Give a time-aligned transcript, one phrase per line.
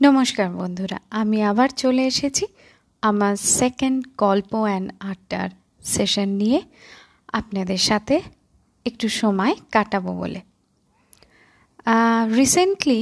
[0.00, 2.44] নমস্কার বন্ধুরা, আমি আবার চলে এসেছি
[3.02, 5.48] আমার সেকেন্ড গল্প অ্যান্ড আড্ডার
[5.92, 6.60] সেশন নিয়ে।
[7.40, 8.16] আপনাদের সাথে
[8.86, 10.40] একটু সময় কাটাবো বলে।
[12.38, 13.00] রিসেন্টলি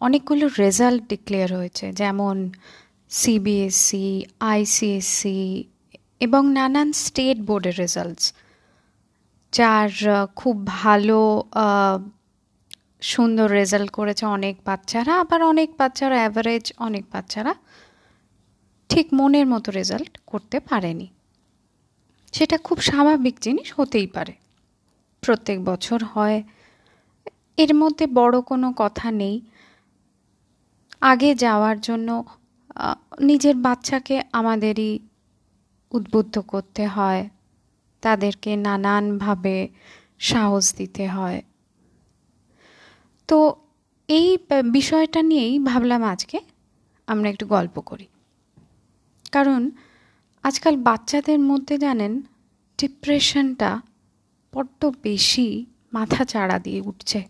[0.00, 2.36] অনেকগুলো রেজাল্ট ডিক্লেয়ার হয়েছে, যেমন
[3.20, 4.06] সিবিএসসি
[4.52, 5.40] আইসিএসসি
[6.26, 8.24] এবং নানান স্টেট বোর্ডের রেজাল্টস
[9.52, 9.90] যার
[10.40, 11.18] খুব ভালো
[13.02, 17.52] সুন্দর রেজাল্ট করেছে অনেক বাচ্চারা, আবার অনেক বাচ্চারা অ্যাভারেজ অনেক বাচ্চারা
[18.90, 21.08] ঠিক মনের মতো রেজাল্ট করতে পারেনি।
[22.32, 24.34] সেটা খুব স্বাভাবিক জিনিস হতেই পারে।
[25.22, 26.38] প্রত্যেক বছর হয়,
[27.62, 29.36] এর মধ্যে বড় কোনো কথা নেই।
[31.12, 32.08] আগে যাওয়ার জন্য
[33.20, 34.92] নিজের বাচ্চাকে আমাদেরই
[35.92, 37.22] উদ্বুদ্ধ করতে হয়,
[38.02, 39.56] তাদেরকে নানানভাবে
[40.30, 41.38] সাহস দিতে হয়।
[43.28, 43.38] তো
[44.08, 44.28] এই
[44.76, 46.38] বিষয়টা নিয়েই ভাবলাম আজকে
[47.06, 48.06] আমরা একটু গল্প করি।
[49.32, 49.70] কারণ
[50.44, 52.12] আজকাল বাচ্চাদের মধ্যে জানেন
[52.78, 53.70] ডিপ্রেশনটা
[54.52, 57.20] বড্ড বেশি মাথা চাড়া দিয়ে উঠছে।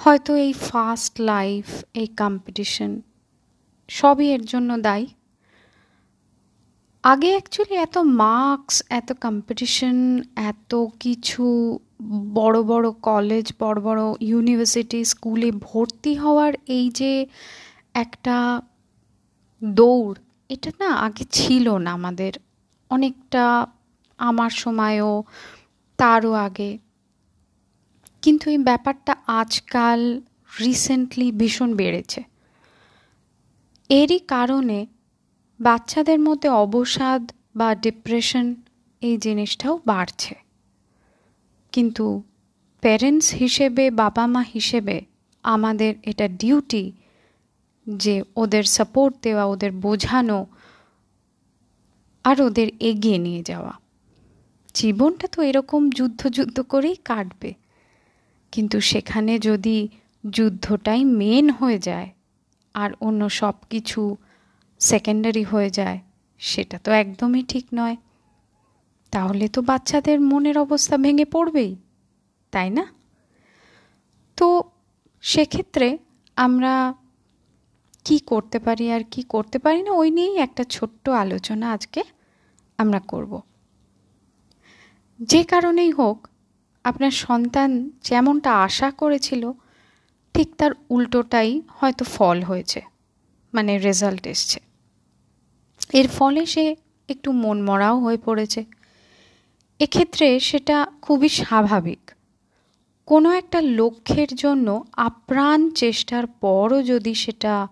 [0.00, 2.90] হয়তো এই ফাস্ট লাইফ, এই কম্পিটিশন
[3.88, 5.06] সবই এর জন্য দায়ী।
[7.04, 11.44] আগে অ্যাকচুয়ালি এত মার্কস, এত কম্পিটিশন, এত কিছু
[12.10, 17.26] বড় বড় কলেজ বড় বড় ইউনিভার্সিটি স্কুলে ভর্তি হওয়ার এই যে
[17.94, 18.60] একটা
[19.64, 20.14] দৌড়,
[20.48, 22.32] এটা না আগে ছিল না আমাদের।
[22.90, 23.66] অনেকটা
[24.18, 25.24] আমার সময়ও,
[25.96, 26.78] তারও আগে।
[28.22, 30.20] কিন্তু এই ব্যাপারটা আজকাল
[30.60, 32.22] রিসেন্টলি ভীষণ বেড়েছে।
[33.88, 34.86] এরই কারণে
[35.60, 38.54] বাচ্চাদের মধ্যে অবসাদ বা ডিপ্রেশন
[39.00, 40.34] এই জিনিসটাও বাড়ছে।
[41.72, 42.22] কিন্তু
[42.80, 45.00] প্যারেন্টস হিসেবে বাবা মা হিসেবে
[45.42, 46.92] আমাদের এটা ডিউটি
[47.88, 50.46] যে ওদের সাপোর্ট দেওয়া, ওদের বোঝানো
[52.24, 53.72] আর ওদের এগিয়ে নিয়ে যাওয়া।
[54.74, 57.54] জীবনটা তো এরকম যুদ্ধ যুদ্ধ করেই কাটবে।
[58.52, 59.88] কিন্তু সেখানে যদি
[60.30, 62.10] যুদ্ধটাই মেন হয়ে যায়
[62.74, 64.16] আর অন্য সব কিছু
[64.78, 65.98] সেকেন্ডারি হয়ে যায়,
[66.38, 67.96] সেটা তো একদমই ঠিক নয়।
[69.12, 71.76] তাহলে তো বাচ্চাদের মনের অবস্থা ভেঙে পড়বেই,
[72.52, 72.84] তাই না?
[74.38, 74.46] তো
[75.24, 75.88] সেক্ষেত্রে
[76.36, 76.94] আমরা
[78.04, 82.00] কি করতে পারি আর কি করতে পারি না, ওই নিয়েই একটা ছোট্ট আলোচনা আজকে
[82.78, 83.32] আমরা করব।
[85.20, 86.18] যে কারণেই হোক,
[86.84, 87.70] আপনার সন্তান
[88.02, 89.42] যেমনটা আশা করেছিল,
[90.34, 92.80] ঠিক তার উল্টোটাই হয়তো ফল হয়েছে
[93.52, 94.58] মানে রেজাল্ট এসছে।
[95.92, 96.64] এর ফলে সে
[97.08, 98.64] একটু মনমরাও হয়ে পড়েছে।
[99.82, 102.10] এক্ষেত্রে সেটা খুবই স্বাভাবিক।
[103.06, 107.68] কোনো একটা লক্ষ্যের জন্য আপ্রাণ চেষ্টার পরও যদি সেটা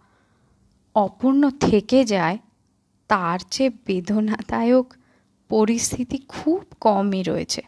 [0.95, 2.39] অপূর্ণ থেকে যায়,
[3.09, 4.95] তার চেয়ে বেদনাদায়ক
[5.49, 7.63] পরিস্থিতি খুব কমই রয়েছে।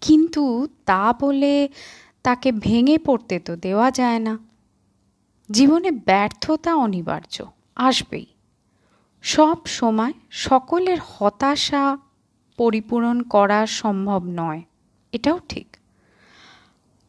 [0.00, 1.68] কিন্তু তা বলে
[2.22, 4.38] তাকে ভেঙে পড়তে তো দেওয়া যায় না।
[5.50, 7.44] জীবনে ব্যর্থতা অনিবার্য,
[7.76, 8.26] আসবেই।
[9.22, 11.98] সব সময় সকলের হতাশা
[12.60, 14.62] পরিপূরণ করা সম্ভব নয়।
[15.12, 15.68] এটাও ঠিক।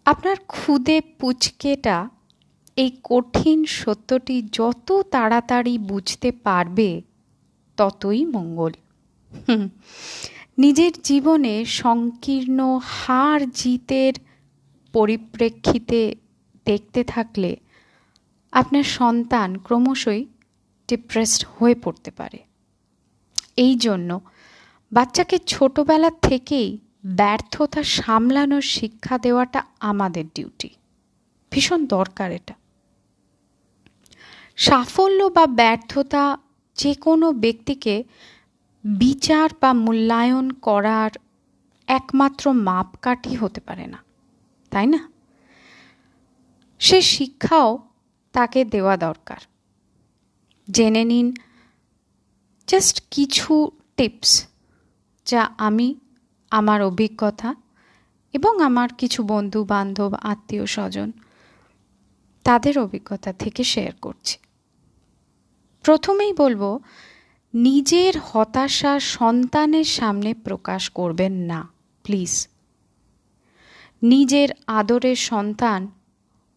[0.06, 1.98] আপনার খুদে পুচকেটা
[2.76, 6.90] এই কঠিন সত্যটি যত তাড়াতাড়ি বুঝতে পারবে,
[7.78, 8.72] ততই মঙ্গল।
[10.58, 14.14] নিজের জীবনে সংকীর্ণ হার জিতের
[14.94, 16.02] পরিপ্রেক্ষিতে
[16.66, 17.52] দেখতে থাকলে
[18.52, 20.26] আপনার সন্তান ক্রমশই
[20.88, 22.40] ডিপ্রেসড হয়ে পড়তে পারে।
[23.58, 24.10] এই জন্য
[24.92, 30.70] বাচ্চাকে ছোটবেলা থেকেই ব্যর্থতা সামলানোর শিক্ষা দেওয়াটা আমাদের ডিউটি
[31.52, 32.54] ভীষণ দরকার এটা।
[34.56, 36.38] সাফল্য বা ব্যর্থতা
[36.76, 38.04] যে কোনো ব্যক্তিকে
[38.84, 41.12] বিচার বা মূল্যায়ন করার
[41.88, 44.04] একমাত্র মাপকাঠি হতে পারে না,
[44.72, 45.10] তাই না?
[46.80, 47.80] সে শিক্ষাও
[48.32, 49.42] তাকে দেওয়া দরকার।
[50.68, 51.28] জেনে নিন
[52.68, 54.32] জাস্ট কিছু টিপস
[55.32, 55.88] যা আমি,
[56.52, 57.50] আমার অভিজ্ঞতা
[58.34, 61.10] এবং আমার কিছু বন্ধু বান্ধব আত্মীয় স্বজন
[62.46, 64.36] তাদের অভিজ্ঞতা থেকে শেয়ার করছি।
[65.86, 66.64] প্রথমেই বলব,
[67.54, 71.60] নিজের হতাশা সন্তানের সামনে প্রকাশ করবেন না
[72.04, 72.34] প্লিজ
[74.02, 75.82] নিজের আদরের সন্তান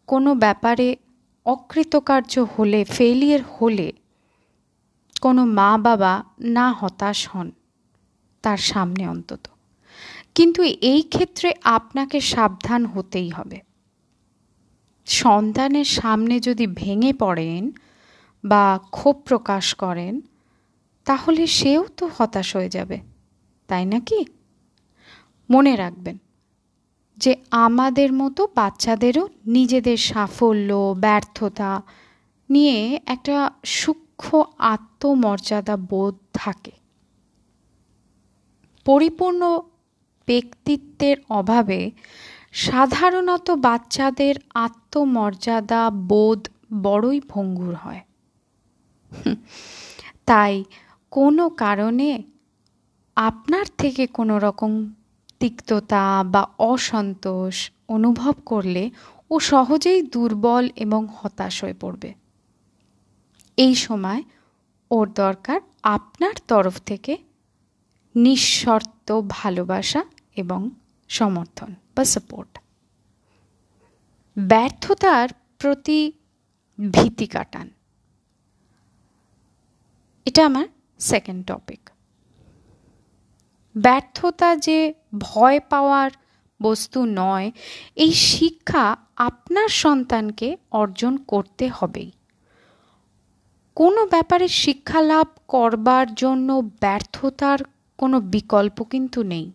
[0.06, 0.88] কোনো ব্যাপারে
[1.46, 3.88] অকৃতকার্য হলে ফেলিয়ার হলে
[5.20, 7.48] কোনো মা বাবা না হতাশ হন।
[8.44, 9.44] তার সামনে অন্তত।
[10.36, 10.60] কিন্তু
[10.92, 13.58] এই ক্ষেত্রে আপনাকে সাবধান হতেই হবে।
[15.06, 17.64] সন্তানের সামনে যদি ভেঙে পড়েন
[18.44, 20.14] বা ক্ষোভ প্রকাশ করেন,
[21.06, 22.96] তাহলে সেও তো হতাশ হয়ে যাবে,
[23.68, 24.20] তাই নাকি?
[25.48, 26.16] মনে রাখবেন
[27.18, 27.32] যে
[27.64, 31.72] আমাদের মতো বাচ্চাদেরও নিজেদের সাফল্য, ব্যর্থতা
[32.50, 33.36] নিয়ে একটা
[33.78, 34.42] সূক্ষ্ম
[34.72, 36.74] আত্মমর্যাদা বোধ থাকে।
[38.84, 39.42] পরিপূর্ণ
[40.28, 41.90] ব্যক্তিত্বের অভাবে
[42.52, 46.40] সাধারণত বাচ্চাদের আত্মমর্যাদা বোধ
[46.82, 48.02] বড়ই ভঙ্গুর হয়।
[50.26, 50.64] তাই
[51.10, 52.22] কোনো কারণে
[53.16, 54.72] আপনার থেকে কোনো রকম
[55.40, 58.90] তিক্ততা বা অসন্তোষ অনুভব করলে
[59.30, 62.10] ও সহজেই দুর্বল এবং হতাশ হয়ে পড়বে।
[63.56, 64.22] এই সময়
[64.90, 67.16] ওর দরকার আপনার তরফ থেকে
[68.14, 70.04] নিঃশর্ত ভালোবাসা
[70.36, 70.70] এবং
[71.08, 72.58] সমর্থন বা সাপোর্ট
[74.38, 75.28] ব্যর্থতার
[75.58, 76.12] প্রতি
[76.92, 77.70] ভীতি কাটান।
[80.26, 80.66] এটা আমার
[80.98, 81.90] সেকেন্ড টপিক
[83.76, 86.10] ব্যর্থতা যে ভয় পাওয়ার
[86.62, 87.50] বস্তু নয়,
[87.96, 92.10] এই শিক্ষা আপনার সন্তানকে অর্জন করতে হবেই।
[93.74, 97.58] কোনো ব্যাপারে শিক্ষা লাভ করবার জন্য ব্যর্থতার
[98.04, 99.46] কোনো বিকল্প কিন্তু নেই।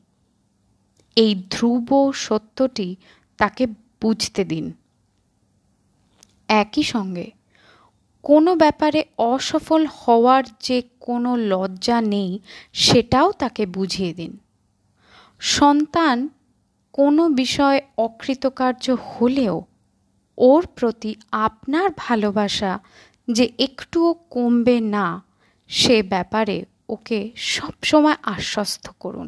[1.15, 2.95] এই ধ্রুব সত্যটি
[3.37, 3.63] তাকে
[4.01, 4.65] বুঝতে দিন।
[6.49, 7.31] একই সঙ্গে,
[8.23, 12.39] কোনো ব্যাপারে অসফল হওয়ার যে কোনো লজ্জা নেই,
[12.73, 14.37] সেটাও তাকে বুঝিয়ে দিন।
[15.39, 16.29] সন্তান
[16.93, 19.55] কোনো বিষয় অকৃতকার্য হলেও
[20.37, 22.79] ওর প্রতি আপনার ভালোবাসা
[23.27, 25.23] যে একটুও কমবে না,
[25.67, 29.27] সে ব্যাপারে ওকে সবসময় আশ্বস্ত করুন।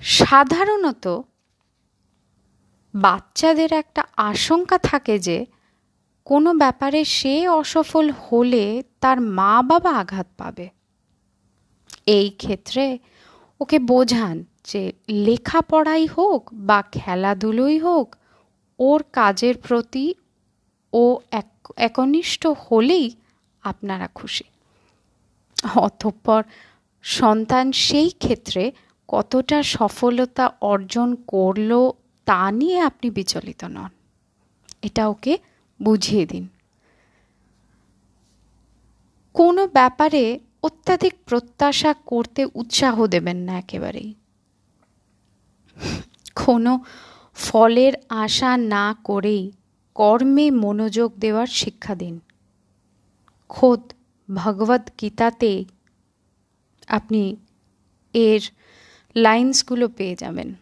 [0.00, 1.04] সাধারণত
[2.94, 5.38] বাচ্চাদের একটা আশঙ্কা থাকে যে
[6.24, 8.64] কোনো ব্যাপারে সে অসফল হলে
[9.00, 10.66] তার মা বাবা আঘাত পাবে।
[12.06, 12.84] এই ক্ষেত্রে
[13.60, 14.82] ওকে বোঝান যে
[15.26, 18.16] লেখাপড়াই হোক বা খেলাধুলোই হোক,
[18.78, 20.06] ওর কাজের প্রতি
[20.92, 21.04] ও
[21.76, 23.06] একনিষ্ঠ হলেই
[23.62, 24.44] আপনারা খুশি।
[25.76, 26.42] অতঃপর
[27.02, 28.72] সন্তান সেই ক্ষেত্রে
[29.08, 31.90] কতটা সফলতা অর্জন করল
[32.24, 33.88] তা নিয়ে আপনি বিচলিত নন।
[34.82, 35.38] এটা ওকে
[35.82, 36.48] বুঝিয়ে দিন।
[39.34, 44.14] কোনো ব্যাপারে অত্যাধিক প্রত্যাশা করতে উৎসাহ দেবেন না একেবারেই।
[46.34, 46.84] কোনো
[47.34, 49.52] ফলের আশা না করেই
[49.94, 52.20] কর্মে মনোযোগ দেওয়ার শিক্ষা দিন।
[53.48, 53.92] খোদ
[54.34, 55.64] ভগবত গীতাতে
[56.88, 57.36] আপনি
[58.14, 58.40] এর
[59.16, 60.54] লাইন্সগুলো পেয়ে যাবেন।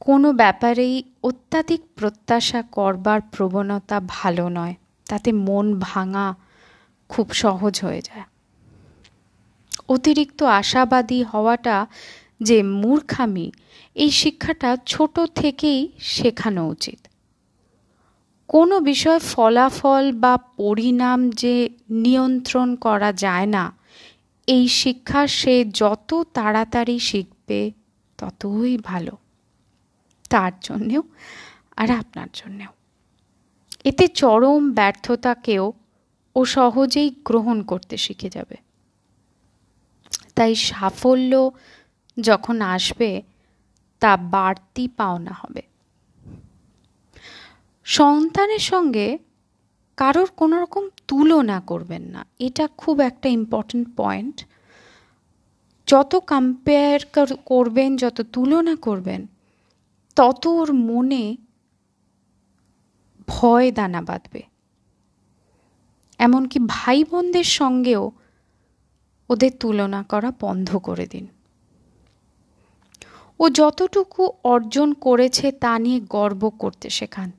[0.00, 4.74] কোনো ব্যাপারেই অত্যাধিক প্রত্যাশা করবার প্রবণতা ভালো নয়।
[5.08, 6.34] তাতে মন ভাঙা
[7.08, 8.22] খুব সহজ হয়ে যায়।
[9.88, 11.86] অতিরিক্ত আশাবাদী হওয়াটা
[12.42, 13.52] যে মূর্খামি,
[13.94, 17.06] এই শিক্ষাটা ছোট থেকেই শেখানো উচিত।
[18.50, 23.72] কোনো বিষয় ফলাফল বা পরিণাম যে নিয়ন্ত্রণ করা যায় না,
[24.46, 27.72] এই শিক্ষা সে যত তাড়াতাড়ি শিখবে
[28.18, 29.16] ততই ভালো।
[30.30, 31.02] তার জন্যেও
[31.76, 32.72] আর আপনার জন্যেও।
[33.84, 35.72] এতে চরম ব্যর্থতাকেও
[36.36, 38.56] ও সহজেই গ্রহণ করতে শিখে যাবে।
[40.34, 41.50] তাই সাফল্য
[42.20, 43.22] যখন আসবে,
[44.00, 45.69] তা বাড়তি পাওনা হবে।
[47.96, 49.18] সন্তানের সঙ্গে
[49.96, 54.36] কারোর কোনো রকম তুলনা করবেন না। এটা খুব একটা ইম্পর্ট্যান্ট পয়েন্ট
[55.86, 57.00] যত কম্পেয়ার
[57.44, 59.26] করবেন, যত তুলনা করবেন,
[60.16, 61.36] তত ওর মনে
[63.28, 64.42] ভয় দানা বাঁধবে।
[66.18, 68.04] এমনকি ভাই বোনদের সঙ্গেও
[69.28, 71.26] ওদের তুলনা করা বন্ধ করে দিন।
[73.40, 77.30] ও যতটুকু অর্জন করেছে তা নিয়ে গর্ব করতে শেখান।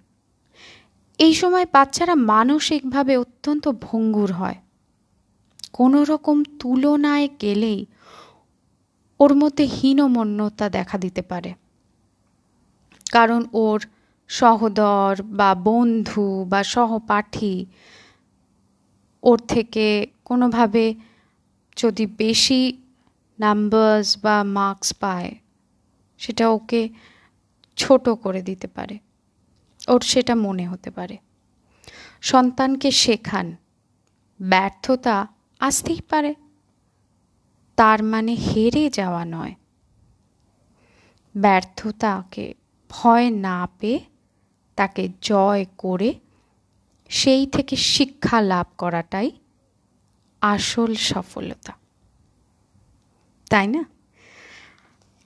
[1.24, 4.58] এই সময় বাচ্চারা মানসিকভাবে অত্যন্ত ভঙ্গুর হয়।
[5.74, 7.86] কোনো রকম তুলনায় গেলেই
[9.20, 11.52] ওর মধ্যে হীনমন্যতা দেখা দিতে পারে।
[13.12, 13.80] কারণ ওর
[14.30, 17.66] সহদর বা বন্ধু বা সহপাঠী
[19.24, 20.86] ওর থেকে কোনোভাবে
[21.78, 22.62] যদি বেশি
[23.40, 25.32] নাম্বারস বা মার্কস পায়,
[26.18, 26.82] সেটা ওকে
[27.78, 28.96] ছোট করে দিতে পারে।
[29.88, 31.18] ওর সেটা মনে হতে পারে।
[32.22, 33.56] সন্তানকে শেখান।
[34.42, 35.28] ব্যর্থতা
[35.60, 36.36] আসতেই পারে।
[37.76, 39.56] তার মানে হেরে যাওয়া নয়।
[41.38, 42.54] ব্যর্থতাকে
[42.90, 44.00] ভয় না পেয়ে
[44.76, 46.20] তাকে জয় করে
[47.10, 49.32] সেই থেকে শিক্ষা লাভ করাটাই
[50.42, 51.74] আসল সফলতা।
[53.50, 53.86] তাই না?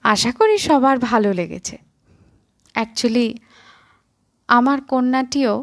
[0.03, 1.77] আশা করি সবার ভালো লেগেছে।
[2.73, 3.37] অ্যাকচুয়ালি
[4.49, 5.53] আমার কন্যাটিও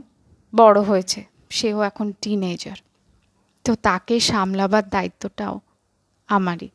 [0.53, 1.21] বড় হয়েছে।
[1.51, 2.79] সেও এখন টিনেজার
[3.65, 5.57] তো তাকে সামলাবার দায়িত্বটাও
[6.29, 6.71] আমারই।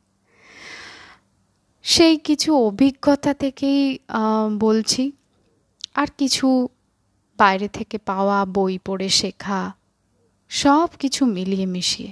[1.85, 3.81] সেই কিছু অভিজ্ঞতা থেকেই
[4.59, 5.03] বলছি,
[5.95, 6.47] আর কিছু
[7.39, 9.61] বাইরে থেকে পাওয়া, বই পড়ে শেখা,
[10.51, 12.11] সব কিছু মিলিয়ে মিশিয়ে।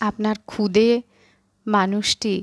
[0.00, 0.90] আপনার খুদে
[1.66, 2.34] মানুষটি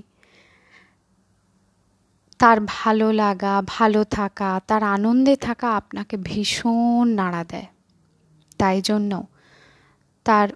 [2.39, 7.67] তার ভালো লাগা, ভালো থাকা, তার আনন্দে থাকা আপনাকে ভীষণ নাড়া দেয়।
[8.59, 9.11] তাই জন্য
[10.25, 10.47] তার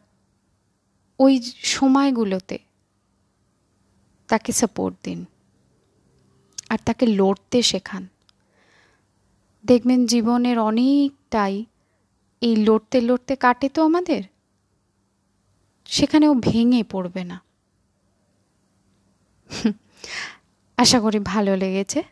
[1.19, 1.33] ওই
[1.75, 2.57] সময়গুলোতে
[4.29, 5.19] তাকে সাপোর্ট দিন
[6.69, 8.03] আর তাকে লড়তে শেখান।
[9.65, 11.55] দেখবেন জীবনের অনেকটাই
[12.41, 14.21] এই লড়তে লড়তে কাটে তো আমাদের,
[15.89, 17.37] সেখানেও ভেঙে পড়বে না।
[20.77, 22.03] আশা করি ভালো লেগেছে।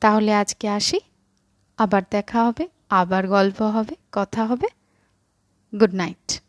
[0.00, 1.00] তাহলে আজকে আসি।
[1.78, 4.68] আবার দেখা হবে, আবার গল্প হবে, কথা হবে।
[5.80, 6.40] Good night.